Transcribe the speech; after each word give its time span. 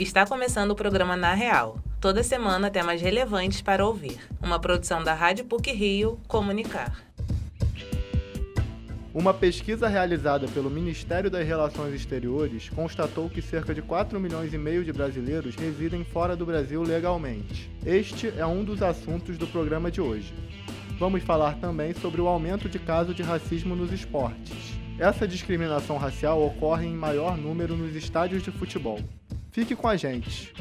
Está 0.00 0.24
começando 0.24 0.70
o 0.70 0.74
programa 0.74 1.14
Na 1.14 1.34
Real. 1.34 1.78
Toda 2.00 2.22
semana 2.22 2.70
temas 2.70 3.02
relevantes 3.02 3.60
para 3.60 3.86
ouvir. 3.86 4.18
Uma 4.40 4.58
produção 4.58 5.04
da 5.04 5.12
Rádio 5.12 5.44
PUC 5.44 5.72
Rio 5.72 6.18
Comunicar. 6.26 7.04
Uma 9.12 9.34
pesquisa 9.34 9.88
realizada 9.88 10.48
pelo 10.48 10.70
Ministério 10.70 11.30
das 11.30 11.46
Relações 11.46 11.92
Exteriores 11.92 12.70
constatou 12.70 13.28
que 13.28 13.42
cerca 13.42 13.74
de 13.74 13.82
4 13.82 14.18
milhões 14.18 14.54
e 14.54 14.56
meio 14.56 14.82
de 14.86 14.90
brasileiros 14.90 15.54
residem 15.54 16.02
fora 16.02 16.34
do 16.34 16.46
Brasil 16.46 16.82
legalmente. 16.82 17.70
Este 17.84 18.32
é 18.38 18.46
um 18.46 18.64
dos 18.64 18.82
assuntos 18.82 19.36
do 19.36 19.46
programa 19.46 19.90
de 19.90 20.00
hoje. 20.00 20.32
Vamos 20.98 21.22
falar 21.22 21.56
também 21.56 21.92
sobre 21.92 22.22
o 22.22 22.26
aumento 22.26 22.70
de 22.70 22.78
casos 22.78 23.14
de 23.14 23.22
racismo 23.22 23.76
nos 23.76 23.92
esportes. 23.92 24.80
Essa 24.98 25.28
discriminação 25.28 25.98
racial 25.98 26.42
ocorre 26.42 26.86
em 26.86 26.96
maior 26.96 27.36
número 27.36 27.76
nos 27.76 27.94
estádios 27.94 28.42
de 28.42 28.50
futebol. 28.50 28.98
Fique 29.50 29.74
com 29.74 29.88
a 29.88 29.96
gente. 29.96 30.54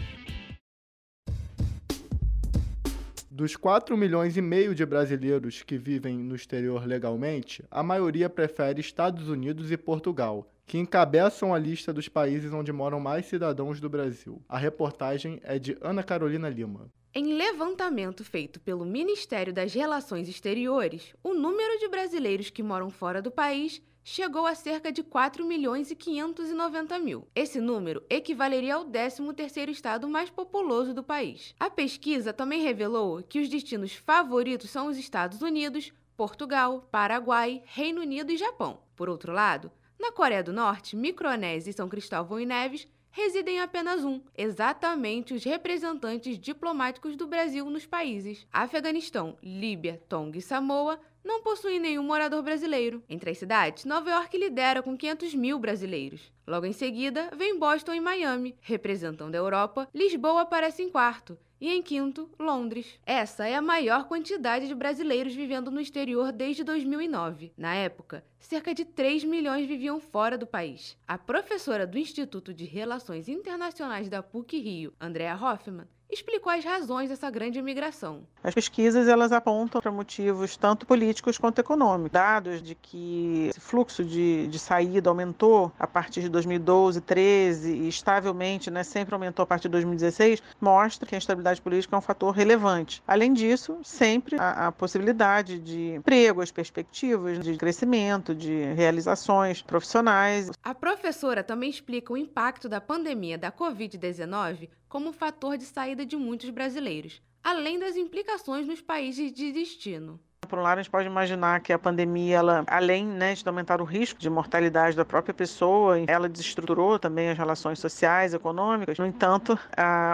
Dos 3.30 3.56
4 3.56 3.96
milhões 3.96 4.36
e 4.36 4.42
meio 4.42 4.74
de 4.74 4.86
brasileiros 4.86 5.62
que 5.62 5.78
vivem 5.78 6.18
no 6.18 6.36
exterior 6.36 6.86
legalmente, 6.86 7.64
a 7.70 7.84
maioria 7.84 8.30
prefere 8.30 8.82
Estados 8.82 9.30
Unidos 9.30 9.72
e 9.72 9.78
Portugal, 9.78 10.52
que 10.66 10.78
encabeçam 10.78 11.54
a 11.54 11.60
lista 11.60 11.94
dos 11.94 12.10
países 12.10 12.52
onde 12.52 12.74
moram 12.74 13.00
mais 13.00 13.28
cidadãos 13.28 13.80
do 13.80 13.90
Brasil. 13.90 14.42
A 14.50 14.58
reportagem 14.58 15.40
é 15.44 15.60
de 15.60 15.78
Ana 15.82 16.04
Carolina 16.04 16.50
Lima. 16.50 16.92
Em 17.14 17.38
levantamento 17.38 18.24
feito 18.24 18.60
pelo 18.60 18.86
Ministério 18.86 19.54
das 19.54 19.74
Relações 19.74 20.28
Exteriores, 20.28 21.14
o 21.24 21.34
número 21.34 21.80
de 21.80 21.88
brasileiros 21.88 22.50
que 22.50 22.62
moram 22.62 22.90
fora 22.90 23.22
do 23.22 23.32
país 23.32 23.82
chegou 24.04 24.46
a 24.46 24.56
cerca 24.56 24.92
de 24.92 25.04
4 25.04 25.46
milhões 25.46 25.92
e 25.92 25.96
590 25.96 27.00
mil. 27.00 27.28
Esse 27.36 27.60
número 27.60 28.04
equivaleria 28.10 28.76
ao 28.76 28.86
13º 28.86 29.70
estado 29.70 30.10
mais 30.10 30.30
populoso 30.30 30.94
do 30.94 31.04
país. 31.04 31.54
A 31.60 31.70
pesquisa 31.70 32.34
também 32.34 32.62
revelou 32.62 33.22
que 33.22 33.40
os 33.40 33.50
destinos 33.50 33.94
favoritos 33.94 34.70
são 34.70 34.88
os 34.88 34.98
Estados 34.98 35.42
Unidos, 35.42 35.94
Portugal, 36.18 36.88
Paraguai, 36.92 37.62
Reino 37.66 38.02
Unido 38.02 38.32
e 38.32 38.38
Japão. 38.38 38.82
Por 38.96 39.10
outro 39.10 39.32
lado, 39.32 39.72
na 40.00 40.12
Coreia 40.12 40.44
do 40.44 40.54
Norte, 40.54 40.96
Micronésia 40.96 41.72
e 41.72 41.74
São 41.74 41.88
Cristóvão 41.88 42.40
e 42.40 42.46
Neves 42.46 42.88
residem 43.12 43.60
apenas 43.60 44.04
um, 44.04 44.22
exatamente 44.38 45.34
os 45.34 45.44
representantes 45.44 46.38
diplomáticos 46.38 47.16
do 47.16 47.28
Brasil 47.28 47.70
nos 47.70 47.86
países 47.86 48.46
Afeganistão, 48.52 49.38
Líbia, 49.42 50.02
Tonga 50.08 50.38
e 50.38 50.42
Samoa 50.42 51.00
não 51.24 51.42
possuem 51.42 51.80
nenhum 51.80 52.04
morador 52.04 52.42
brasileiro. 52.42 53.04
Entre 53.10 53.32
as 53.32 53.38
cidades, 53.38 53.86
Nova 53.86 54.10
York 54.10 54.38
lidera 54.38 54.82
com 54.82 54.98
500 54.98 55.34
mil 55.36 55.60
brasileiros. 55.60 56.32
Logo 56.48 56.66
em 56.66 56.74
seguida, 56.74 57.30
vem 57.36 57.60
Boston 57.60 57.94
e 57.94 58.00
Miami. 58.00 58.56
Representando 58.62 59.36
a 59.36 59.38
Europa, 59.38 59.88
Lisboa 59.94 60.42
aparece 60.42 60.82
em 60.82 60.90
quarto. 60.90 61.38
E 61.62 61.68
em 61.70 61.82
quinto, 61.82 62.30
Londres. 62.40 62.98
Essa 63.06 63.46
é 63.46 63.54
a 63.54 63.62
maior 63.62 64.08
quantidade 64.08 64.66
de 64.66 64.74
brasileiros 64.74 65.36
vivendo 65.36 65.70
no 65.70 65.82
exterior 65.82 66.32
desde 66.32 66.64
2009. 66.64 67.52
Na 67.58 67.76
época, 67.76 68.24
cerca 68.40 68.74
de 68.74 68.86
3 68.86 69.26
milhões 69.26 69.68
viviam 69.68 70.00
fora 70.00 70.38
do 70.38 70.48
país. 70.48 70.98
A 71.06 71.18
professora 71.18 71.86
do 71.86 71.98
Instituto 71.98 72.54
de 72.54 72.64
Relações 72.64 73.28
Internacionais 73.28 74.08
da 74.08 74.24
PUC 74.24 74.58
Rio, 74.58 74.94
Andrea 75.02 75.36
Hoffman, 75.36 75.86
explicou 76.10 76.52
as 76.52 76.66
razões 76.66 77.10
dessa 77.10 77.30
grande 77.30 77.60
imigração. 77.60 78.22
As 78.44 78.54
pesquisas 78.54 79.08
elas 79.08 79.32
apontam 79.32 79.82
para 79.82 79.92
motivos 79.92 80.58
tanto 80.58 80.86
políticos 80.86 81.38
quanto 81.38 81.60
econômicos. 81.60 82.12
Dados 82.12 82.62
de 82.62 82.74
que 82.74 83.48
esse 83.50 83.60
fluxo 83.60 84.04
de, 84.04 84.48
de 84.48 84.58
saída 84.58 85.10
aumentou 85.10 85.72
a 85.78 85.86
partir 85.86 86.22
de 86.22 86.30
2012, 86.30 87.02
13 87.02 87.74
e 87.74 87.88
estavelmente, 87.88 88.72
né, 88.72 88.84
sempre 88.84 89.14
aumentou 89.14 89.44
a 89.44 89.46
partir 89.46 89.64
de 89.64 89.74
2016, 89.74 90.42
mostra 90.60 91.08
que 91.08 91.16
a 91.16 91.18
instabilidade 91.18 91.62
política 91.62 91.96
é 91.96 92.00
um 92.00 92.02
fator 92.02 92.34
relevante. 92.34 93.04
Além 93.08 93.34
disso, 93.34 93.78
sempre 93.84 94.38
a, 94.40 94.68
a 94.68 94.72
possibilidade 94.72 95.60
de 95.60 95.96
emprego, 95.96 96.42
as 96.42 96.52
perspectivas 96.52 97.40
de 97.40 97.56
crescimento, 97.58 98.34
de 98.34 98.74
realizações 98.74 99.62
profissionais. 99.62 100.50
A 100.64 100.74
professora 100.74 101.44
também 101.44 101.70
explica 101.70 102.14
o 102.14 102.18
impacto 102.18 102.68
da 102.68 102.82
pandemia 102.82 103.38
da 103.38 103.52
Covid-19 103.52 104.70
como 104.90 105.14
fator 105.14 105.56
de 105.56 105.66
saída 105.66 106.04
de 106.04 106.18
muitos 106.18 106.50
brasileiros, 106.50 107.22
além 107.44 107.78
das 107.78 107.96
implicações 107.96 108.68
nos 108.68 108.82
países 108.82 109.32
de 109.32 109.52
destino. 109.52 110.20
Por 110.50 110.58
um 110.58 110.64
lado, 110.64 110.80
a 110.80 110.82
gente 110.82 110.92
pode 110.92 111.06
imaginar 111.06 111.60
que 111.60 111.72
a 111.72 111.78
pandemia, 111.78 112.38
ela, 112.38 112.64
além 112.66 113.06
né, 113.06 113.36
de 113.36 113.48
aumentar 113.48 113.82
o 113.82 113.84
risco 113.84 114.20
de 114.20 114.30
mortalidade 114.32 114.98
da 114.98 115.06
própria 115.06 115.34
pessoa, 115.34 116.00
ela 116.08 116.28
desestruturou 116.28 116.98
também 116.98 117.30
as 117.30 117.38
relações 117.38 117.78
sociais, 117.78 118.34
econômicas. 118.34 118.98
No 118.98 119.06
entanto, 119.06 119.58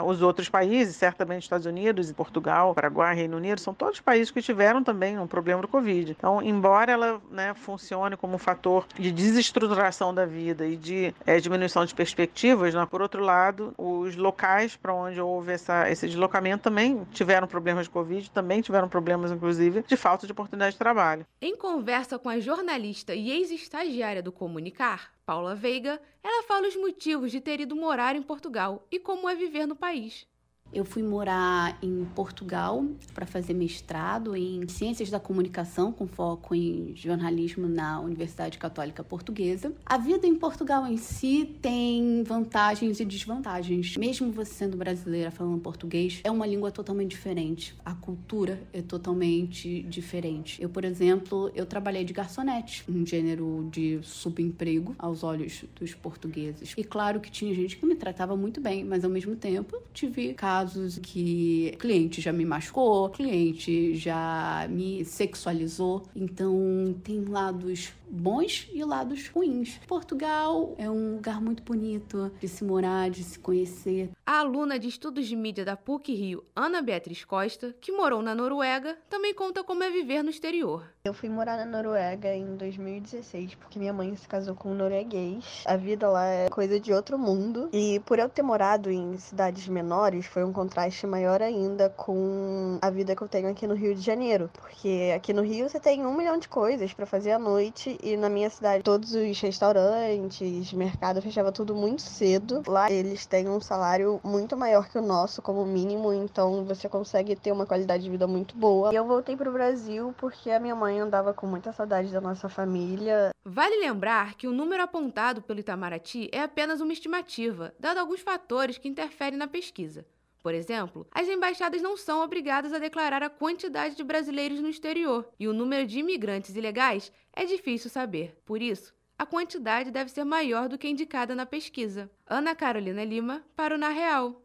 os 0.05 0.21
outros 0.21 0.49
países, 0.49 0.97
certamente 0.97 1.43
Estados 1.43 1.65
Unidos, 1.65 2.11
Portugal, 2.11 2.75
Paraguai, 2.75 3.15
Reino 3.15 3.37
Unido, 3.37 3.61
são 3.61 3.73
todos 3.73 4.01
países 4.01 4.29
que 4.29 4.41
tiveram 4.41 4.83
também 4.83 5.17
um 5.17 5.25
problema 5.25 5.61
do 5.61 5.69
Covid. 5.69 6.11
Então, 6.11 6.41
embora 6.41 6.91
ela 6.91 7.21
né, 7.31 7.53
funcione 7.53 8.17
como 8.17 8.35
um 8.35 8.37
fator 8.37 8.85
de 8.99 9.11
desestruturação 9.13 10.13
da 10.13 10.25
vida 10.25 10.67
e 10.67 10.75
de 10.75 11.15
é, 11.25 11.39
diminuição 11.39 11.85
de 11.85 11.95
perspectivas, 11.95 12.73
né, 12.73 12.85
por 12.85 13.01
outro 13.01 13.23
lado, 13.23 13.73
os 13.77 14.17
locais 14.17 14.75
para 14.75 14.93
onde 14.93 15.21
houve 15.21 15.53
essa, 15.53 15.89
esse 15.89 16.07
deslocamento 16.07 16.63
também 16.63 17.07
tiveram 17.11 17.47
problemas 17.47 17.85
de 17.85 17.89
Covid, 17.89 18.29
também 18.31 18.61
tiveram 18.61 18.89
problemas, 18.89 19.31
inclusive, 19.31 19.83
de 19.87 19.95
falta 19.95 20.24
falta 20.25 20.27
de 20.27 20.31
oportunidade 20.31 20.73
de 20.73 20.79
trabalho. 20.79 21.25
Em 21.41 21.55
conversa 21.55 22.17
com 22.17 22.29
a 22.29 22.39
jornalista 22.39 23.13
e 23.13 23.31
ex-estagiária 23.31 24.23
do 24.23 24.31
Comunicar, 24.31 25.13
Paula 25.25 25.55
Veiga, 25.55 26.01
ela 26.23 26.43
fala 26.43 26.67
os 26.67 26.75
motivos 26.75 27.31
de 27.31 27.39
ter 27.39 27.59
ido 27.59 27.75
morar 27.75 28.15
em 28.15 28.21
Portugal 28.21 28.85
e 28.91 28.99
como 28.99 29.29
é 29.29 29.35
viver 29.35 29.65
no 29.67 29.75
país. 29.75 30.27
Eu 30.75 30.83
fui 30.83 31.01
morar 31.01 31.79
em 31.81 32.03
Portugal 32.13 32.83
para 33.13 33.25
fazer 33.25 33.53
mestrado 33.53 34.35
em 34.35 34.67
Ciências 34.67 35.09
da 35.09 35.21
Comunicação, 35.21 35.89
com 35.89 36.05
foco 36.05 36.53
em 36.53 36.91
jornalismo 36.93 37.65
na 37.65 38.01
Universidade 38.01 38.57
Católica 38.57 39.01
Portuguesa. 39.01 39.71
A 39.85 39.97
vida 39.97 40.27
em 40.27 40.35
Portugal 40.35 40.85
em 40.85 40.97
si 40.97 41.57
tem 41.61 42.23
vantagens 42.23 42.99
e 42.99 43.05
desvantagens. 43.05 43.95
Mesmo 43.95 44.33
você 44.33 44.53
sendo 44.53 44.75
brasileira 44.75 45.31
falando 45.31 45.61
português, 45.61 46.19
é 46.25 46.29
uma 46.29 46.45
língua 46.45 46.69
totalmente 46.71 47.11
diferente. 47.11 47.73
A 47.85 47.93
cultura 47.93 48.61
é 48.73 48.81
totalmente 48.81 49.81
diferente. 49.83 50.61
Eu, 50.61 50.67
por 50.67 50.83
exemplo, 50.83 51.49
eu 51.55 51.65
trabalhei 51.65 52.03
de 52.03 52.11
garçonete, 52.11 52.83
um 52.89 53.05
gênero 53.05 53.65
de 53.71 54.01
subemprego 54.03 54.93
aos 54.99 55.23
olhos 55.23 55.63
dos 55.79 55.93
portugueses. 55.93 56.73
E 56.75 56.83
claro 56.83 57.21
que 57.21 57.31
tinha 57.31 57.55
gente 57.55 57.77
que 57.77 57.85
me 57.85 57.95
tratava 57.95 58.35
muito 58.35 58.59
bem, 58.59 58.83
mas 58.83 59.05
ao 59.05 59.09
mesmo 59.09 59.37
tempo 59.37 59.81
tive 59.93 60.33
casos 60.33 60.64
casos 60.65 60.97
que 60.97 61.75
cliente 61.79 62.19
já 62.19 62.33
me 62.33 62.43
machucou, 62.43 63.09
cliente 63.09 63.95
já 63.95 64.67
me 64.69 65.05
sexualizou. 65.05 66.03
Então 66.15 66.95
tem 67.03 67.23
lados 67.23 67.93
bons 68.09 68.67
e 68.73 68.83
lados 68.83 69.27
ruins. 69.29 69.79
Portugal 69.87 70.75
é 70.77 70.89
um 70.89 71.15
lugar 71.15 71.41
muito 71.41 71.63
bonito 71.63 72.31
de 72.39 72.47
se 72.47 72.63
morar, 72.63 73.09
de 73.09 73.23
se 73.23 73.39
conhecer. 73.39 74.09
A 74.25 74.39
aluna 74.39 74.79
de 74.79 74.87
estudos 74.87 75.27
de 75.27 75.35
mídia 75.35 75.65
da 75.65 75.75
PUC 75.75 76.13
Rio, 76.13 76.43
Ana 76.55 76.81
Beatriz 76.81 77.23
Costa, 77.23 77.75
que 77.79 77.91
morou 77.91 78.21
na 78.21 78.33
Noruega, 78.33 78.97
também 79.09 79.33
conta 79.33 79.63
como 79.63 79.83
é 79.83 79.89
viver 79.89 80.23
no 80.23 80.29
exterior. 80.29 80.83
Eu 81.03 81.13
fui 81.13 81.29
morar 81.29 81.57
na 81.57 81.65
Noruega 81.65 82.33
em 82.33 82.55
2016 82.55 83.55
porque 83.55 83.77
minha 83.77 83.93
mãe 83.93 84.15
se 84.15 84.27
casou 84.27 84.55
com 84.55 84.71
um 84.71 84.75
norueguês. 84.75 85.63
A 85.65 85.75
vida 85.75 86.09
lá 86.09 86.25
é 86.25 86.49
coisa 86.49 86.79
de 86.79 86.91
outro 86.91 87.17
mundo. 87.17 87.69
E 87.71 87.99
por 88.05 88.17
eu 88.17 88.27
ter 88.27 88.41
morado 88.41 88.89
em 88.89 89.17
cidades 89.17 89.67
menores, 89.67 90.25
foi 90.25 90.43
um 90.43 90.51
contraste 90.51 91.05
maior 91.05 91.41
ainda 91.41 91.89
com 91.89 92.79
a 92.81 92.89
vida 92.89 93.15
que 93.15 93.21
eu 93.21 93.27
tenho 93.27 93.49
aqui 93.49 93.67
no 93.67 93.75
Rio 93.75 93.93
de 93.93 94.01
Janeiro. 94.01 94.49
Porque 94.53 95.13
aqui 95.15 95.33
no 95.33 95.43
Rio 95.43 95.69
você 95.69 95.79
tem 95.79 96.05
um 96.05 96.15
milhão 96.15 96.37
de 96.37 96.47
coisas 96.47 96.93
para 96.93 97.05
fazer 97.05 97.31
à 97.31 97.39
noite 97.39 97.94
e 98.01 98.17
na 98.17 98.29
minha 98.29 98.49
cidade 98.49 98.83
todos 98.83 99.13
os 99.13 99.39
restaurantes, 99.39 100.73
mercado 100.73 101.21
fechava 101.21 101.51
tudo 101.51 101.75
muito 101.75 102.01
cedo. 102.01 102.63
Lá 102.67 102.91
eles 102.91 103.25
têm 103.25 103.47
um 103.47 103.59
salário 103.59 104.19
muito 104.23 104.55
maior 104.55 104.89
que 104.89 104.97
o 104.97 105.01
nosso 105.01 105.41
como 105.41 105.65
mínimo, 105.65 106.13
então 106.13 106.63
você 106.65 106.87
consegue 106.89 107.35
ter 107.35 107.51
uma 107.51 107.65
qualidade 107.65 108.03
de 108.03 108.09
vida 108.09 108.27
muito 108.27 108.55
boa. 108.55 108.91
E 108.91 108.95
eu 108.95 109.05
voltei 109.05 109.35
pro 109.35 109.51
Brasil 109.51 110.13
porque 110.17 110.49
a 110.51 110.59
minha 110.59 110.75
mãe 110.75 110.99
andava 110.99 111.33
com 111.33 111.47
muita 111.47 111.71
saudade 111.71 112.11
da 112.11 112.21
nossa 112.21 112.49
família. 112.49 113.29
Vale 113.43 113.79
lembrar 113.79 114.35
que 114.35 114.47
o 114.47 114.53
número 114.53 114.83
apontado 114.83 115.41
pelo 115.41 115.59
Itamaraty 115.59 116.29
é 116.31 116.41
apenas 116.41 116.81
uma 116.81 116.93
estimativa, 116.93 117.73
dado 117.79 117.99
alguns 117.99 118.21
fatores 118.21 118.77
que 118.77 118.87
interferem 118.87 119.37
na 119.37 119.47
pesquisa. 119.47 120.05
Por 120.45 120.53
exemplo, 120.53 121.07
as 121.11 121.27
embaixadas 121.27 121.81
não 121.81 121.97
são 121.97 122.23
obrigadas 122.23 122.71
a 122.71 122.77
declarar 122.77 123.23
a 123.23 123.31
quantidade 123.31 123.95
de 123.95 124.03
brasileiros 124.03 124.59
no 124.59 124.69
exterior, 124.69 125.27
e 125.39 125.47
o 125.47 125.53
número 125.53 125.87
de 125.87 125.97
imigrantes 125.97 126.55
ilegais 126.55 127.11
é 127.33 127.45
difícil 127.45 127.89
saber. 127.89 128.39
Por 128.45 128.61
isso, 128.61 128.93
a 129.17 129.25
quantidade 129.25 129.89
deve 129.89 130.11
ser 130.11 130.23
maior 130.23 130.69
do 130.69 130.77
que 130.77 130.87
indicada 130.87 131.33
na 131.33 131.47
pesquisa. 131.47 132.11
Ana 132.27 132.53
Carolina 132.53 133.03
Lima, 133.03 133.41
para 133.55 133.73
o 133.73 133.77
Na 133.79 133.89
Real. 133.89 134.39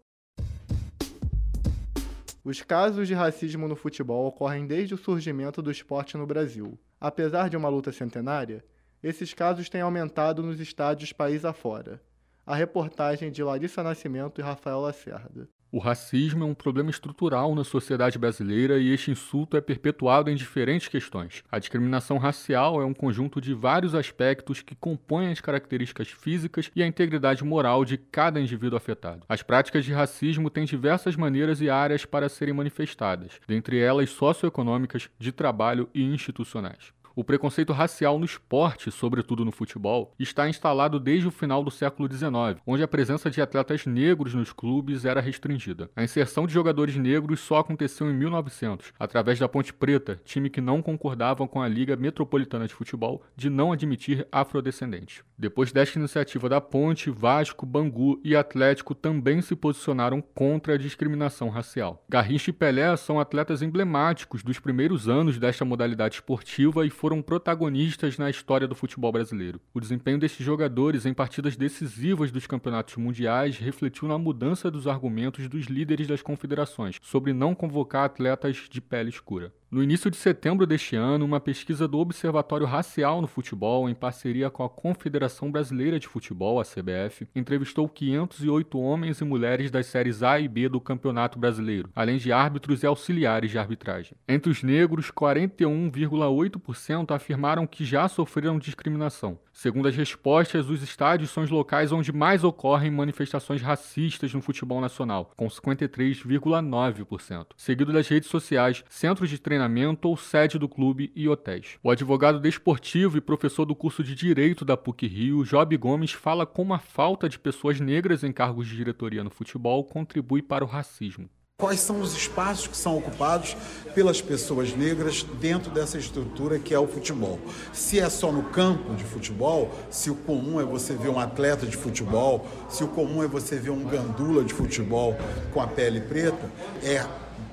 Os 2.42 2.62
casos 2.62 3.06
de 3.06 3.12
racismo 3.12 3.68
no 3.68 3.76
futebol 3.76 4.26
ocorrem 4.26 4.66
desde 4.66 4.94
o 4.94 4.96
surgimento 4.96 5.60
do 5.60 5.70
esporte 5.70 6.16
no 6.16 6.26
Brasil. 6.26 6.78
Apesar 6.98 7.50
de 7.50 7.58
uma 7.58 7.68
luta 7.68 7.92
centenária, 7.92 8.64
esses 9.02 9.34
casos 9.34 9.68
têm 9.68 9.82
aumentado 9.82 10.42
nos 10.42 10.60
estádios 10.60 11.12
país 11.12 11.44
afora. 11.44 12.02
A 12.46 12.54
reportagem 12.54 13.30
de 13.30 13.42
Larissa 13.42 13.82
Nascimento 13.82 14.40
e 14.40 14.42
Rafael 14.42 14.80
Lacerda. 14.80 15.46
O 15.72 15.78
racismo 15.78 16.42
é 16.42 16.46
um 16.46 16.54
problema 16.54 16.90
estrutural 16.90 17.54
na 17.54 17.62
sociedade 17.62 18.18
brasileira 18.18 18.80
e 18.80 18.92
este 18.92 19.12
insulto 19.12 19.56
é 19.56 19.60
perpetuado 19.60 20.28
em 20.28 20.34
diferentes 20.34 20.88
questões. 20.88 21.44
A 21.48 21.60
discriminação 21.60 22.18
racial 22.18 22.82
é 22.82 22.84
um 22.84 22.92
conjunto 22.92 23.40
de 23.40 23.54
vários 23.54 23.94
aspectos 23.94 24.62
que 24.62 24.74
compõem 24.74 25.30
as 25.30 25.40
características 25.40 26.08
físicas 26.08 26.72
e 26.74 26.82
a 26.82 26.86
integridade 26.88 27.44
moral 27.44 27.84
de 27.84 27.96
cada 27.96 28.40
indivíduo 28.40 28.76
afetado. 28.76 29.22
As 29.28 29.44
práticas 29.44 29.84
de 29.84 29.92
racismo 29.92 30.50
têm 30.50 30.64
diversas 30.64 31.14
maneiras 31.14 31.60
e 31.60 31.70
áreas 31.70 32.04
para 32.04 32.28
serem 32.28 32.52
manifestadas, 32.52 33.40
dentre 33.46 33.78
elas 33.78 34.10
socioeconômicas, 34.10 35.08
de 35.20 35.30
trabalho 35.30 35.88
e 35.94 36.02
institucionais. 36.02 36.92
O 37.20 37.24
preconceito 37.30 37.74
racial 37.74 38.18
no 38.18 38.24
esporte, 38.24 38.90
sobretudo 38.90 39.44
no 39.44 39.52
futebol, 39.52 40.14
está 40.18 40.48
instalado 40.48 40.98
desde 40.98 41.28
o 41.28 41.30
final 41.30 41.62
do 41.62 41.70
século 41.70 42.10
XIX, 42.10 42.58
onde 42.66 42.82
a 42.82 42.88
presença 42.88 43.30
de 43.30 43.42
atletas 43.42 43.84
negros 43.84 44.32
nos 44.32 44.54
clubes 44.54 45.04
era 45.04 45.20
restringida. 45.20 45.90
A 45.94 46.02
inserção 46.02 46.46
de 46.46 46.54
jogadores 46.54 46.96
negros 46.96 47.40
só 47.40 47.58
aconteceu 47.58 48.10
em 48.10 48.14
1900, 48.14 48.94
através 48.98 49.38
da 49.38 49.46
Ponte 49.46 49.70
Preta, 49.70 50.18
time 50.24 50.48
que 50.48 50.62
não 50.62 50.80
concordava 50.80 51.46
com 51.46 51.60
a 51.60 51.68
Liga 51.68 51.94
Metropolitana 51.94 52.66
de 52.66 52.72
Futebol 52.72 53.22
de 53.36 53.50
não 53.50 53.70
admitir 53.70 54.26
afrodescendentes. 54.32 55.22
Depois 55.36 55.72
desta 55.72 55.98
iniciativa 55.98 56.48
da 56.48 56.58
Ponte, 56.58 57.10
Vasco, 57.10 57.66
Bangu 57.66 58.18
e 58.24 58.34
Atlético 58.34 58.94
também 58.94 59.42
se 59.42 59.54
posicionaram 59.54 60.22
contra 60.22 60.72
a 60.72 60.78
discriminação 60.78 61.50
racial. 61.50 62.02
Garrincha 62.08 62.48
e 62.48 62.52
Pelé 62.54 62.96
são 62.96 63.20
atletas 63.20 63.60
emblemáticos 63.60 64.42
dos 64.42 64.58
primeiros 64.58 65.06
anos 65.06 65.38
desta 65.38 65.66
modalidade 65.66 66.14
esportiva 66.14 66.86
e 66.86 66.90
foram 66.90 67.09
foram 67.10 67.22
protagonistas 67.22 68.16
na 68.16 68.30
história 68.30 68.68
do 68.68 68.74
futebol 68.76 69.10
brasileiro. 69.10 69.60
O 69.74 69.80
desempenho 69.80 70.16
destes 70.16 70.46
jogadores 70.46 71.04
em 71.04 71.12
partidas 71.12 71.56
decisivas 71.56 72.30
dos 72.30 72.46
campeonatos 72.46 72.94
mundiais 72.94 73.58
refletiu 73.58 74.06
na 74.06 74.16
mudança 74.16 74.70
dos 74.70 74.86
argumentos 74.86 75.48
dos 75.48 75.66
líderes 75.66 76.06
das 76.06 76.22
confederações 76.22 77.00
sobre 77.02 77.32
não 77.32 77.52
convocar 77.52 78.04
atletas 78.04 78.68
de 78.70 78.80
pele 78.80 79.08
escura. 79.08 79.52
No 79.70 79.82
início 79.84 80.10
de 80.10 80.16
setembro 80.16 80.66
deste 80.66 80.96
ano, 80.96 81.24
uma 81.24 81.38
pesquisa 81.38 81.86
do 81.86 82.00
Observatório 82.00 82.66
Racial 82.66 83.20
no 83.20 83.28
Futebol, 83.28 83.88
em 83.88 83.94
parceria 83.94 84.50
com 84.50 84.64
a 84.64 84.68
Confederação 84.68 85.48
Brasileira 85.48 85.96
de 85.96 86.08
Futebol, 86.08 86.58
a 86.58 86.64
CBF, 86.64 87.28
entrevistou 87.36 87.88
508 87.88 88.80
homens 88.80 89.20
e 89.20 89.24
mulheres 89.24 89.70
das 89.70 89.86
séries 89.86 90.24
A 90.24 90.40
e 90.40 90.48
B 90.48 90.68
do 90.68 90.80
Campeonato 90.80 91.38
Brasileiro, 91.38 91.88
além 91.94 92.16
de 92.16 92.32
árbitros 92.32 92.82
e 92.82 92.86
auxiliares 92.86 93.52
de 93.52 93.60
arbitragem. 93.60 94.16
Entre 94.26 94.50
os 94.50 94.64
negros, 94.64 95.12
41,8% 95.12 97.14
afirmaram 97.14 97.64
que 97.64 97.84
já 97.84 98.08
sofreram 98.08 98.58
discriminação. 98.58 99.38
Segundo 99.52 99.86
as 99.86 99.94
respostas, 99.94 100.68
os 100.68 100.82
estádios 100.82 101.30
são 101.30 101.44
os 101.44 101.50
locais 101.50 101.92
onde 101.92 102.12
mais 102.12 102.42
ocorrem 102.42 102.90
manifestações 102.90 103.62
racistas 103.62 104.34
no 104.34 104.42
futebol 104.42 104.80
nacional, 104.80 105.30
com 105.36 105.46
53,9%, 105.46 107.46
seguido 107.56 107.92
das 107.92 108.08
redes 108.08 108.28
sociais, 108.28 108.82
centros 108.88 109.30
de 109.30 109.38
treinamento 109.38 109.59
treinamento 109.60 110.08
ou 110.08 110.16
sede 110.16 110.58
do 110.58 110.68
clube 110.68 111.12
e 111.14 111.28
hotéis. 111.28 111.76
O 111.82 111.90
advogado 111.90 112.40
desportivo 112.40 113.18
e 113.18 113.20
professor 113.20 113.66
do 113.66 113.74
curso 113.74 114.02
de 114.02 114.14
Direito 114.14 114.64
da 114.64 114.76
PUC 114.76 115.06
Rio, 115.06 115.44
Job 115.44 115.76
Gomes, 115.76 116.12
fala 116.12 116.46
como 116.46 116.72
a 116.72 116.78
falta 116.78 117.28
de 117.28 117.38
pessoas 117.38 117.78
negras 117.78 118.24
em 118.24 118.32
cargos 118.32 118.66
de 118.66 118.76
diretoria 118.76 119.22
no 119.22 119.30
futebol 119.30 119.84
contribui 119.84 120.40
para 120.40 120.64
o 120.64 120.66
racismo. 120.66 121.28
Quais 121.58 121.80
são 121.80 122.00
os 122.00 122.16
espaços 122.16 122.68
que 122.68 122.76
são 122.76 122.96
ocupados 122.96 123.54
pelas 123.94 124.22
pessoas 124.22 124.74
negras 124.74 125.22
dentro 125.38 125.70
dessa 125.70 125.98
estrutura 125.98 126.58
que 126.58 126.72
é 126.72 126.78
o 126.78 126.88
futebol? 126.88 127.38
Se 127.70 128.00
é 128.00 128.08
só 128.08 128.32
no 128.32 128.44
campo 128.44 128.94
de 128.94 129.04
futebol, 129.04 129.70
se 129.90 130.10
o 130.10 130.14
comum 130.14 130.58
é 130.58 130.64
você 130.64 130.94
ver 130.94 131.10
um 131.10 131.18
atleta 131.18 131.66
de 131.66 131.76
futebol, 131.76 132.46
se 132.70 132.82
o 132.82 132.88
comum 132.88 133.22
é 133.22 133.26
você 133.26 133.56
ver 133.56 133.70
um 133.70 133.84
gandula 133.84 134.42
de 134.42 134.54
futebol 134.54 135.14
com 135.52 135.60
a 135.60 135.66
pele 135.66 136.00
preta, 136.00 136.50
é 136.82 137.04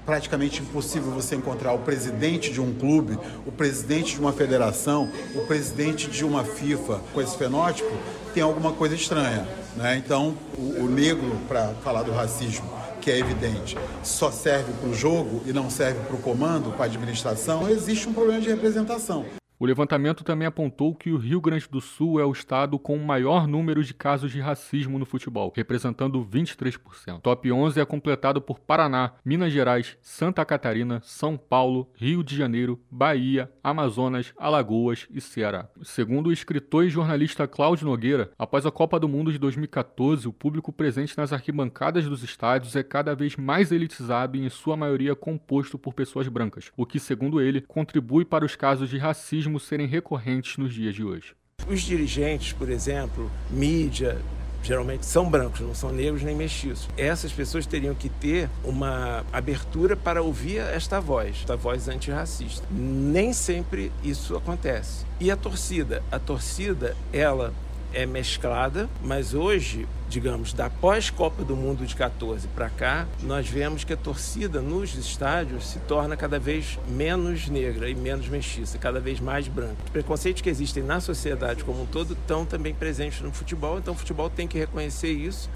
praticamente 0.07 0.61
impossível 0.61 1.11
você 1.11 1.35
encontrar 1.35 1.73
o 1.73 1.79
presidente 1.79 2.49
de 2.49 2.61
um 2.61 2.73
clube, 2.73 3.19
o 3.45 3.51
presidente 3.51 4.13
de 4.13 4.21
uma 4.21 4.31
federação, 4.31 5.11
o 5.35 5.41
presidente 5.41 6.09
de 6.09 6.23
uma 6.23 6.45
FIFA 6.45 7.01
com 7.13 7.21
esse 7.21 7.37
fenótipo, 7.37 7.91
tem 8.33 8.41
alguma 8.41 8.71
coisa 8.71 8.95
estranha. 8.95 9.45
Né? 9.75 9.97
Então, 9.97 10.33
o, 10.57 10.85
o 10.85 10.89
negro, 10.89 11.35
para 11.49 11.73
falar 11.83 12.03
do 12.03 12.13
racismo, 12.13 12.71
que 13.01 13.11
é 13.11 13.19
evidente, 13.19 13.77
só 14.01 14.31
serve 14.31 14.71
para 14.79 14.89
o 14.89 14.93
jogo 14.93 15.41
e 15.45 15.51
não 15.51 15.69
serve 15.69 15.99
para 16.05 16.15
o 16.15 16.19
comando, 16.19 16.71
para 16.71 16.85
a 16.85 16.87
administração, 16.87 17.69
existe 17.69 18.07
um 18.07 18.13
problema 18.13 18.39
de 18.39 18.47
representação. 18.47 19.25
O 19.59 19.65
levantamento 19.65 20.23
também 20.23 20.47
apontou 20.47 20.93
que 20.93 21.09
o 21.09 21.17
Rio 21.17 21.41
Grande 21.41 21.67
do 21.67 21.81
Sul 21.81 22.19
é 22.19 22.23
o 22.23 22.31
estado 22.31 22.77
com 22.77 22.95
o 22.95 23.03
maior 23.03 23.47
número 23.47 23.83
de 23.83 23.91
casos 23.91 24.31
de 24.31 24.39
racismo 24.39 24.99
no 24.99 25.05
futebol, 25.05 25.51
representando 25.55 26.23
23%. 26.23 27.21
Top 27.21 27.51
11 27.51 27.79
é 27.79 27.83
completado 27.83 28.39
por 28.39 28.59
Paraná, 28.59 29.13
Minas 29.25 29.51
Gerais, 29.51 29.97
Santa 29.99 30.45
Catarina, 30.45 31.01
São 31.03 31.35
Paulo, 31.35 31.89
Rio 31.95 32.23
de 32.23 32.37
Janeiro, 32.37 32.79
Bahia, 32.91 33.51
Amazonas, 33.63 34.31
Alagoas 34.37 35.07
e 35.09 35.19
Ceará. 35.19 35.67
Segundo 35.81 36.27
o 36.27 36.31
escritor 36.31 36.85
e 36.85 36.89
jornalista 36.89 37.47
Cláudio 37.47 37.87
Nogueira, 37.87 38.29
após 38.37 38.63
a 38.63 38.71
Copa 38.71 38.99
do 38.99 39.09
Mundo 39.09 39.31
de 39.31 39.39
2014, 39.39 40.27
o 40.27 40.33
público 40.33 40.71
presente 40.71 41.17
nas 41.17 41.33
arquibancadas 41.33 42.05
dos 42.05 42.21
estádios 42.21 42.75
é 42.75 42.83
cada 42.83 43.15
vez 43.15 43.35
mais 43.35 43.71
elitizado 43.71 44.37
e 44.37 44.45
em 44.45 44.49
sua 44.49 44.77
maioria 44.77 45.15
composto 45.15 45.79
por 45.79 45.95
pessoas 45.95 46.27
brancas, 46.27 46.71
o 46.77 46.85
que, 46.85 46.99
segundo 46.99 47.41
ele, 47.41 47.61
contribui 47.61 48.23
para 48.23 48.45
os 48.45 48.55
casos 48.55 48.87
de 48.87 48.99
racismo 48.99 49.46
serem 49.59 49.87
recorrentes 49.87 50.57
nos 50.57 50.73
dias 50.73 50.93
de 50.93 51.03
hoje. 51.03 51.33
Os 51.67 51.81
dirigentes, 51.81 52.53
por 52.53 52.69
exemplo, 52.69 53.31
mídia, 53.49 54.21
geralmente 54.63 55.05
são 55.05 55.29
brancos, 55.29 55.61
não 55.61 55.73
são 55.73 55.91
negros 55.91 56.23
nem 56.23 56.35
mestiços. 56.35 56.89
Essas 56.97 57.31
pessoas 57.31 57.65
teriam 57.65 57.95
que 57.95 58.09
ter 58.09 58.49
uma 58.63 59.25
abertura 59.31 59.95
para 59.95 60.21
ouvir 60.21 60.57
esta 60.57 60.99
voz, 60.99 61.37
esta 61.41 61.55
voz 61.55 61.87
antirracista. 61.87 62.65
Nem 62.71 63.33
sempre 63.33 63.91
isso 64.03 64.35
acontece. 64.35 65.05
E 65.19 65.31
a 65.31 65.37
torcida? 65.37 66.03
A 66.11 66.19
torcida, 66.19 66.95
ela 67.13 67.53
é 67.93 68.05
mesclada, 68.05 68.89
mas 69.03 69.33
hoje, 69.33 69.87
digamos, 70.09 70.53
da 70.53 70.69
pós-Copa 70.69 71.43
do 71.43 71.55
Mundo 71.55 71.85
de 71.85 71.95
14 71.95 72.47
para 72.49 72.69
cá, 72.69 73.07
nós 73.21 73.47
vemos 73.47 73.83
que 73.83 73.93
a 73.93 73.97
torcida 73.97 74.61
nos 74.61 74.95
estádios 74.95 75.67
se 75.67 75.79
torna 75.79 76.15
cada 76.15 76.39
vez 76.39 76.77
menos 76.87 77.47
negra 77.47 77.89
e 77.89 77.95
menos 77.95 78.27
mestiça, 78.27 78.77
cada 78.77 78.99
vez 78.99 79.19
mais 79.19 79.47
branca. 79.47 79.77
Os 79.85 79.89
preconceitos 79.89 80.41
que 80.41 80.49
existem 80.49 80.83
na 80.83 80.99
sociedade 80.99 81.63
como 81.63 81.83
um 81.83 81.85
todo 81.85 82.13
estão 82.13 82.45
também 82.45 82.73
presentes 82.73 83.21
no 83.21 83.31
futebol, 83.31 83.77
então 83.79 83.93
o 83.93 83.97
futebol 83.97 84.29
tem 84.29 84.47
que 84.47 84.57
reconhecer 84.57 85.11
isso 85.11 85.49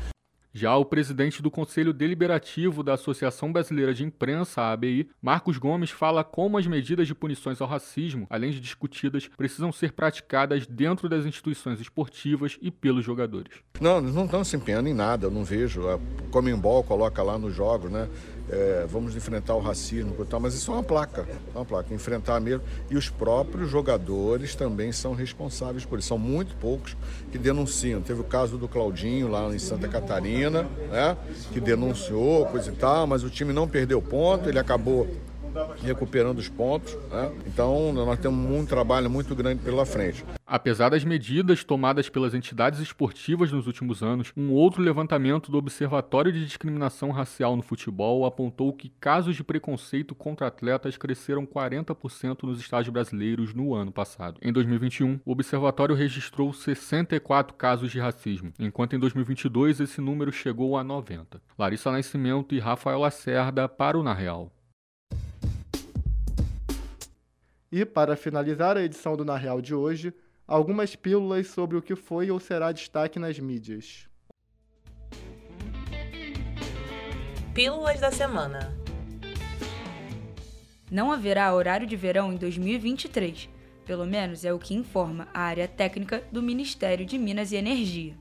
já 0.54 0.76
o 0.76 0.84
presidente 0.84 1.42
do 1.42 1.50
Conselho 1.50 1.94
Deliberativo 1.94 2.84
da 2.84 2.94
Associação 2.94 3.52
Brasileira 3.52 3.94
de 3.94 4.04
Imprensa, 4.04 4.62
a 4.62 4.72
ABI, 4.74 5.10
Marcos 5.22 5.58
Gomes, 5.58 5.92
fala 5.92 6.24
como 6.24 6.58
as 6.58 6.68
medidas 6.68 7.08
de 7.08 7.16
punições 7.16 7.62
ao 7.62 7.68
racismo, 7.68 8.28
além 8.30 8.52
de 8.52 8.60
discutidas, 8.60 9.30
precisam 9.38 9.72
ser 9.72 9.94
praticadas 9.94 10.68
dentro 10.68 11.08
das 11.08 11.26
instituições 11.26 11.80
esportivas 11.80 12.58
e 12.62 12.70
pelos 12.70 13.06
jogadores. 13.06 13.54
Não, 13.80 14.00
eles 14.00 14.14
não 14.14 14.26
estão 14.26 14.44
se 14.44 14.56
empenhando 14.56 14.90
em 14.90 14.94
nada, 14.94 15.28
eu 15.28 15.32
não 15.32 15.44
vejo. 15.44 15.88
A 15.88 16.00
Comembol 16.30 16.84
coloca 16.84 17.24
lá 17.24 17.38
nos 17.38 17.56
jogos, 17.56 17.92
né? 17.92 18.10
É, 18.50 18.86
vamos 18.90 19.16
enfrentar 19.16 19.56
o 19.56 19.60
racismo 19.60 20.16
e 20.20 20.26
tal, 20.26 20.40
mas 20.40 20.54
isso 20.54 20.72
é 20.72 20.74
uma 20.74 20.84
placa, 20.84 21.28
é 21.54 21.58
uma 21.58 21.66
placa, 21.66 21.94
enfrentar 21.94 22.40
mesmo. 22.40 22.62
E 22.90 22.98
os 22.98 23.10
próprios 23.10 23.70
jogadores 23.70 24.56
também 24.56 24.92
são 24.92 25.14
responsáveis 25.14 25.86
por 25.86 26.00
isso. 26.00 26.10
São 26.10 26.18
muito 26.18 26.56
poucos 26.56 26.98
que 27.32 27.38
denunciam. 27.38 28.02
Teve 28.02 28.22
o 28.22 28.26
caso 28.26 28.58
do 28.58 28.68
Claudinho 28.68 29.28
lá 29.30 29.48
em 29.54 29.60
Santa 29.60 29.88
Catarina, 29.88 30.64
né, 30.90 31.18
que 31.52 31.60
denunciou, 31.60 32.46
coisa 32.48 32.72
e 32.72 32.76
tal, 32.76 33.08
mas 33.08 33.24
o 33.24 33.30
time 33.30 33.54
não 33.54 33.68
perdeu 33.68 34.02
ponto, 34.02 34.50
ele 34.50 34.60
acabou 34.60 35.08
recuperando 35.82 36.40
os 36.40 36.50
pontos. 36.50 36.94
Né? 37.10 37.32
Então, 37.48 37.92
nós 37.94 38.20
temos 38.20 38.52
um 38.52 38.66
trabalho 38.66 39.10
muito 39.10 39.36
grande 39.36 39.64
pela 39.64 39.86
frente. 39.86 40.24
Apesar 40.46 40.90
das 40.90 41.06
medidas 41.06 41.64
tomadas 41.64 42.10
pelas 42.10 42.34
entidades 42.34 42.80
esportivas 42.80 43.52
nos 43.52 43.68
últimos 43.68 44.04
anos, 44.04 44.34
um 44.36 44.52
outro 44.52 44.82
levantamento 44.82 45.50
do 45.50 45.58
Observatório 45.58 46.32
de 46.32 46.46
Discriminação 46.46 47.10
Racial 47.12 47.56
no 47.56 47.62
Futebol 47.62 48.26
apontou 48.26 48.74
que 48.74 48.90
casos 49.00 49.36
de 49.36 49.46
preconceito 49.46 50.14
contra 50.14 50.48
atletas 50.48 50.98
cresceram 50.98 51.46
40% 51.46 52.44
nos 52.44 52.60
estádios 52.60 52.92
brasileiros 52.92 53.54
no 53.54 53.74
ano 53.74 53.92
passado. 53.94 54.40
Em 54.42 54.52
2021, 54.52 55.22
o 55.26 55.32
observatório 55.32 55.96
registrou 55.96 56.52
64 56.52 57.56
casos 57.56 57.90
de 57.90 58.00
racismo, 58.00 58.52
enquanto 58.60 58.96
em 58.96 59.00
2022 59.00 59.80
esse 59.80 60.02
número 60.02 60.32
chegou 60.32 60.78
a 60.78 60.84
90. 60.84 61.42
Larissa 61.58 61.92
Nascimento 61.92 62.54
e 62.54 62.60
Rafael 62.60 63.00
Lacerda 63.00 63.70
para 63.70 63.98
o 63.98 64.04
Na 64.04 64.14
Real. 64.14 64.52
E, 67.72 67.86
para 67.86 68.18
finalizar 68.18 68.76
a 68.76 68.84
edição 68.84 69.16
do 69.16 69.24
Na 69.24 69.38
Real 69.38 69.62
de 69.62 69.74
hoje, 69.74 70.14
algumas 70.46 70.94
pílulas 70.94 71.48
sobre 71.48 71.78
o 71.78 71.82
que 71.82 71.96
foi 71.96 72.30
ou 72.30 72.38
será 72.38 72.74
destaque 72.74 73.18
nas 73.18 73.40
mídias. 73.40 74.10
Pílulas 77.54 78.02
da 78.02 78.12
semana. 78.12 78.78
Não 80.92 81.14
haverá 81.14 81.54
horário 81.56 81.88
de 81.88 81.96
verão 81.96 82.34
em 82.34 82.36
2023, 82.36 83.50
pelo 83.86 84.06
menos 84.06 84.44
é 84.44 84.52
o 84.52 84.60
que 84.60 84.74
informa 84.74 85.30
a 85.34 85.40
área 85.40 85.66
técnica 85.66 86.22
do 86.30 86.42
Ministério 86.42 87.06
de 87.06 87.18
Minas 87.18 87.54
e 87.54 87.56
Energia. 87.56 88.18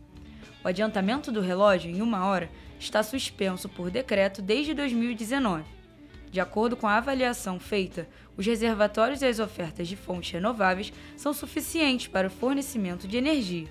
O 0.64 0.68
adiantamento 0.68 1.32
do 1.32 1.40
relógio 1.40 1.90
em 1.90 2.00
uma 2.00 2.24
hora 2.26 2.48
está 2.78 3.02
suspenso 3.02 3.68
por 3.68 3.90
decreto 3.90 4.40
desde 4.40 4.74
2019. 4.74 5.79
De 6.30 6.38
acordo 6.38 6.76
com 6.76 6.86
a 6.86 6.96
avaliação 6.96 7.58
feita, 7.58 8.08
os 8.36 8.46
reservatórios 8.46 9.20
e 9.20 9.26
as 9.26 9.40
ofertas 9.40 9.88
de 9.88 9.96
fontes 9.96 10.30
renováveis 10.30 10.92
são 11.16 11.32
suficientes 11.32 12.06
para 12.06 12.28
o 12.28 12.30
fornecimento 12.30 13.08
de 13.08 13.16
energia. 13.16 13.68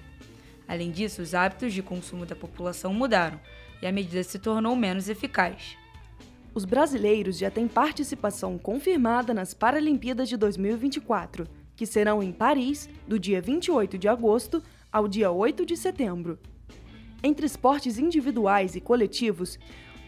Além 0.67 0.91
disso, 0.91 1.21
os 1.21 1.33
hábitos 1.33 1.73
de 1.73 1.81
consumo 1.81 2.25
da 2.25 2.35
população 2.35 2.93
mudaram 2.93 3.39
e 3.81 3.87
a 3.87 3.91
medida 3.91 4.21
se 4.23 4.37
tornou 4.37 4.75
menos 4.75 5.07
eficaz. 5.07 5.77
Os 6.53 6.65
brasileiros 6.65 7.37
já 7.37 7.49
têm 7.49 7.67
participação 7.67 8.57
confirmada 8.57 9.33
nas 9.33 9.53
Paralimpíadas 9.53 10.27
de 10.27 10.35
2024, 10.35 11.47
que 11.75 11.85
serão 11.85 12.21
em 12.21 12.33
Paris, 12.33 12.89
do 13.07 13.17
dia 13.17 13.41
28 13.41 13.97
de 13.97 14.07
agosto 14.09 14.61
ao 14.91 15.07
dia 15.07 15.31
8 15.31 15.65
de 15.65 15.77
setembro. 15.77 16.37
Entre 17.23 17.45
esportes 17.45 17.97
individuais 17.97 18.75
e 18.75 18.81
coletivos, 18.81 19.57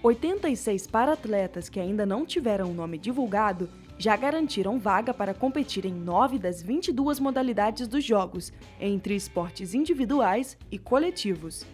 86 0.03 0.87
para-atletas 0.87 1.69
que 1.69 1.79
ainda 1.79 2.07
não 2.07 2.25
tiveram 2.25 2.71
o 2.71 2.73
nome 2.73 2.97
divulgado 2.97 3.69
já 3.99 4.15
garantiram 4.15 4.79
vaga 4.79 5.13
para 5.13 5.31
competir 5.31 5.85
em 5.85 5.93
nove 5.93 6.39
das 6.39 6.59
22 6.59 7.19
modalidades 7.19 7.87
dos 7.87 8.03
Jogos, 8.03 8.51
entre 8.79 9.15
esportes 9.15 9.75
individuais 9.75 10.57
e 10.71 10.79
coletivos. 10.79 11.67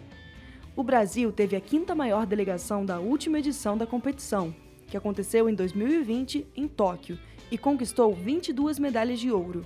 O 0.76 0.84
Brasil 0.84 1.32
teve 1.32 1.56
a 1.56 1.62
quinta 1.62 1.96
maior 1.96 2.26
delegação 2.26 2.86
da 2.86 3.00
última 3.00 3.40
edição 3.40 3.78
da 3.78 3.88
competição, 3.88 4.54
que 4.88 4.98
aconteceu 4.98 5.50
em 5.50 5.56
2020 5.56 6.48
em 6.54 6.68
Tóquio, 6.68 7.18
e 7.50 7.58
conquistou 7.58 8.14
22 8.14 8.78
medalhas 8.78 9.22
de 9.22 9.32
ouro. 9.32 9.66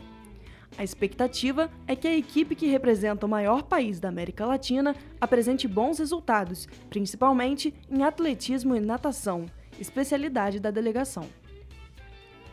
A 0.77 0.83
expectativa 0.83 1.69
é 1.85 1.95
que 1.95 2.07
a 2.07 2.15
equipe 2.15 2.55
que 2.55 2.67
representa 2.67 3.25
o 3.25 3.29
maior 3.29 3.63
país 3.63 3.99
da 3.99 4.09
América 4.09 4.45
Latina 4.45 4.95
apresente 5.19 5.67
bons 5.67 5.99
resultados, 5.99 6.67
principalmente 6.89 7.73
em 7.89 8.03
atletismo 8.03 8.75
e 8.75 8.79
natação, 8.79 9.45
especialidade 9.79 10.59
da 10.59 10.71
delegação. 10.71 11.27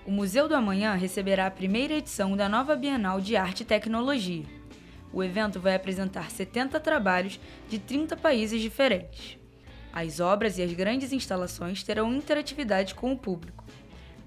O 0.05 0.11
Museu 0.11 0.49
do 0.49 0.55
Amanhã 0.55 0.95
receberá 0.95 1.47
a 1.47 1.51
primeira 1.51 1.95
edição 1.95 2.37
da 2.37 2.49
nova 2.49 2.75
Bienal 2.75 3.21
de 3.21 3.37
Arte 3.37 3.61
e 3.61 3.67
Tecnologia. 3.67 4.45
O 5.13 5.23
evento 5.23 5.61
vai 5.61 5.75
apresentar 5.75 6.31
70 6.31 6.81
trabalhos 6.81 7.39
de 7.69 7.79
30 7.79 8.17
países 8.17 8.61
diferentes. 8.61 9.39
As 9.93 10.21
obras 10.21 10.59
e 10.59 10.63
as 10.63 10.73
grandes 10.73 11.13
instalações 11.13 11.83
terão 11.83 12.13
interatividade 12.13 12.95
com 12.95 13.13
o 13.13 13.19
público. 13.19 13.58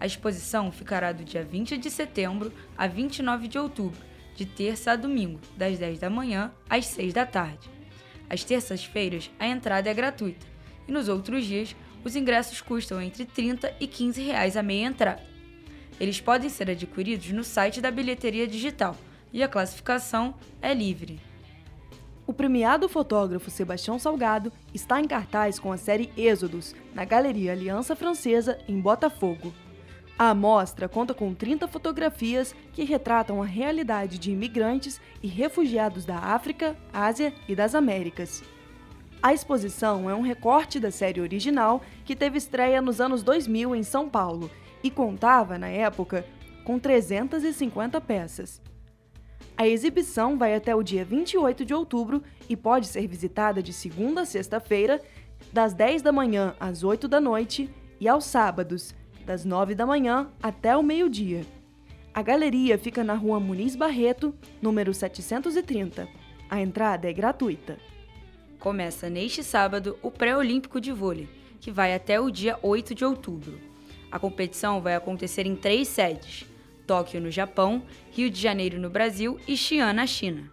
A 0.02 0.06
exposição 0.08 0.72
ficará 0.72 1.12
do 1.12 1.24
dia 1.24 1.44
20 1.44 1.78
de 1.78 1.92
setembro 1.92 2.52
a 2.76 2.88
29 2.88 3.48
de 3.48 3.60
outubro, 3.60 4.02
de 4.36 4.48
terça 4.48 4.94
a 4.94 4.96
domingo, 4.96 5.40
das 5.56 5.78
10 5.78 6.00
da 6.00 6.10
manhã 6.10 6.52
às 6.68 6.88
6 6.88 7.14
da 7.14 7.24
tarde. 7.24 7.70
Às 8.28 8.44
terças-feiras, 8.44 9.30
a 9.38 9.46
entrada 9.46 9.92
é 9.92 9.94
gratuita 9.94 10.44
e 10.88 10.92
nos 10.92 11.08
outros 11.08 11.46
dias, 11.46 11.76
os 12.04 12.16
ingressos 12.16 12.62
custam 12.62 13.00
entre 13.00 13.26
30 13.26 13.76
e 13.80 13.86
15 13.86 14.24
reais 14.24 14.58
a 14.58 14.64
meia 14.64 14.88
entrada. 14.88 15.22
Eles 16.00 16.20
podem 16.20 16.50
ser 16.50 16.72
adquiridos 16.72 17.30
no 17.30 17.44
site 17.44 17.80
da 17.80 17.92
bilheteria 17.92 18.48
digital 18.48 18.98
e 19.32 19.44
a 19.44 19.48
classificação 19.48 20.34
é 20.64 20.74
livre. 20.74 21.20
O 22.26 22.34
premiado 22.34 22.90
fotógrafo 22.90 23.52
Sebastião 23.52 24.00
Salgado 24.00 24.52
está 24.74 25.00
em 25.00 25.08
cartaz 25.08 25.60
com 25.60 25.72
a 25.72 25.78
série 25.78 26.12
Êxodos, 26.18 26.74
na 26.92 27.06
Galeria 27.06 27.52
Aliança 27.52 27.96
Francesa, 27.96 28.58
em 28.68 28.80
Botafogo. 28.80 29.54
A 30.22 30.30
amostra 30.30 30.88
conta 30.88 31.16
com 31.16 31.34
30 31.34 31.68
fotografias 31.68 32.54
que 32.74 32.84
retratam 32.84 33.42
a 33.42 33.46
realidade 33.48 34.20
de 34.20 34.30
imigrantes 34.30 35.02
e 35.24 35.28
refugiados 35.28 36.06
da 36.06 36.16
África, 36.16 36.78
Ásia 36.94 37.34
e 37.48 37.56
das 37.56 37.74
Américas. 37.74 38.44
A 39.20 39.34
exposição 39.34 40.08
é 40.08 40.14
um 40.14 40.22
recorte 40.22 40.80
da 40.80 40.92
série 40.92 41.20
original 41.20 41.82
que 42.06 42.16
teve 42.16 42.38
estreia 42.38 42.84
nos 42.84 43.02
anos 43.02 43.24
2000 43.24 43.76
em 43.76 43.82
São 43.82 44.08
Paulo 44.08 44.52
e 44.84 44.92
contava, 44.92 45.58
na 45.58 45.70
época, 45.70 46.24
com 46.64 46.78
350 46.78 48.00
peças. 48.00 48.62
A 49.58 49.68
exibição 49.68 50.38
vai 50.38 50.54
até 50.54 50.76
o 50.76 50.84
dia 50.84 51.04
28 51.04 51.66
de 51.66 51.74
outubro 51.74 52.22
e 52.48 52.56
pode 52.56 52.86
ser 52.86 53.08
visitada 53.08 53.64
de 53.64 53.74
segunda 53.74 54.22
a 54.22 54.26
sexta-feira, 54.26 55.02
das 55.52 55.74
10 55.74 56.04
da 56.04 56.12
manhã 56.12 56.54
às 56.60 56.84
8 56.84 57.08
da 57.08 57.20
noite 57.20 57.68
e 58.00 58.08
aos 58.08 58.26
sábados, 58.26 58.94
das 59.26 59.46
9 59.46 59.76
da 59.76 59.86
manhã 59.86 60.30
até 60.42 60.76
o 60.76 60.84
meio-dia. 60.84 61.46
A 62.14 62.22
galeria 62.22 62.78
fica 62.78 63.04
na 63.04 63.14
rua 63.14 63.40
Muniz 63.40 63.76
Barreto, 63.76 64.36
número 64.62 64.94
730. 64.94 66.08
A 66.50 66.60
entrada 66.60 67.10
é 67.10 67.14
gratuita. 67.14 67.78
Começa 68.60 69.10
neste 69.10 69.44
sábado 69.44 69.98
o 70.02 70.12
Pré-Olímpico 70.12 70.82
de 70.82 70.92
Vôlei, 70.92 71.30
que 71.60 71.72
vai 71.72 71.96
até 71.96 72.20
o 72.20 72.30
dia 72.30 72.60
8 72.62 72.94
de 72.94 73.06
outubro. 73.06 73.58
A 74.12 74.20
competição 74.20 74.82
vai 74.82 74.94
acontecer 74.94 75.46
em 75.46 75.56
três 75.56 75.88
sedes: 75.88 76.46
Tóquio, 76.86 77.22
no 77.22 77.32
Japão, 77.32 77.84
Rio 78.12 78.30
de 78.30 78.42
Janeiro, 78.42 78.78
no 78.78 78.90
Brasil 78.90 79.40
e 79.48 79.56
Xi'an, 79.56 79.94
na 79.94 80.06
China. 80.06 80.52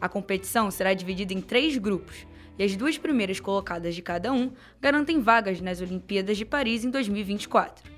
A 0.00 0.08
competição 0.08 0.70
será 0.70 0.92
dividida 0.92 1.32
em 1.32 1.40
três 1.40 1.78
grupos, 1.78 2.26
e 2.58 2.64
as 2.64 2.74
duas 2.74 2.98
primeiras 2.98 3.38
colocadas 3.38 3.94
de 3.94 4.02
cada 4.02 4.32
um 4.32 4.50
garantem 4.80 5.20
vagas 5.20 5.60
nas 5.60 5.80
Olimpíadas 5.80 6.36
de 6.36 6.44
Paris 6.44 6.84
em 6.84 6.90
2024. 6.90 7.95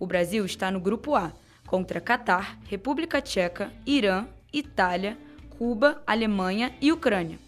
O 0.00 0.06
Brasil 0.06 0.46
está 0.46 0.70
no 0.70 0.80
grupo 0.80 1.14
A, 1.14 1.30
contra 1.66 2.00
Catar, 2.00 2.58
República 2.64 3.20
Tcheca, 3.20 3.70
Irã, 3.86 4.26
Itália, 4.50 5.18
Cuba, 5.50 6.02
Alemanha 6.06 6.72
e 6.80 6.90
Ucrânia. 6.90 7.38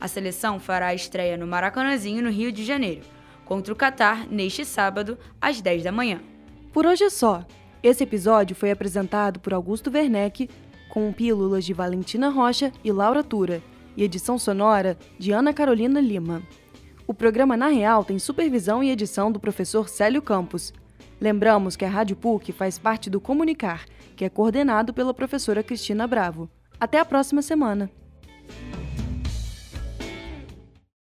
A 0.00 0.08
seleção 0.08 0.58
fará 0.58 0.88
a 0.88 0.94
estreia 0.94 1.36
no 1.36 1.46
Maracanãzinho, 1.46 2.20
no 2.20 2.28
Rio 2.28 2.50
de 2.50 2.64
Janeiro, 2.64 3.02
contra 3.44 3.72
o 3.72 3.76
Catar 3.76 4.26
neste 4.26 4.64
sábado, 4.64 5.16
às 5.40 5.60
10 5.60 5.84
da 5.84 5.92
manhã. 5.92 6.20
Por 6.72 6.84
hoje 6.84 7.04
é 7.04 7.10
só. 7.10 7.46
Esse 7.80 8.02
episódio 8.02 8.56
foi 8.56 8.72
apresentado 8.72 9.38
por 9.38 9.54
Augusto 9.54 9.88
Werneck, 9.88 10.50
com 10.88 11.12
pílulas 11.12 11.64
de 11.64 11.72
Valentina 11.72 12.28
Rocha 12.28 12.72
e 12.82 12.90
Laura 12.90 13.22
Tura, 13.22 13.62
e 13.96 14.02
edição 14.02 14.36
sonora 14.36 14.98
de 15.16 15.30
Ana 15.30 15.52
Carolina 15.52 16.00
Lima. 16.00 16.42
O 17.06 17.14
programa 17.14 17.56
Na 17.56 17.68
Real 17.68 18.04
tem 18.04 18.18
supervisão 18.18 18.82
e 18.82 18.90
edição 18.90 19.30
do 19.30 19.38
professor 19.38 19.88
Célio 19.88 20.20
Campos. 20.20 20.72
Lembramos 21.20 21.76
que 21.76 21.84
a 21.84 21.88
Rádio 21.88 22.16
PUC 22.16 22.52
faz 22.52 22.78
parte 22.78 23.10
do 23.10 23.20
Comunicar, 23.20 23.84
que 24.16 24.24
é 24.24 24.28
coordenado 24.28 24.92
pela 24.92 25.14
professora 25.14 25.62
Cristina 25.62 26.06
Bravo. 26.06 26.48
Até 26.78 26.98
a 26.98 27.04
próxima 27.04 27.42
semana! 27.42 27.90